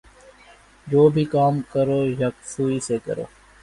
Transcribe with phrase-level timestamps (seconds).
[0.87, 3.25] جو بھی کام کرو یکسوئی سے کرو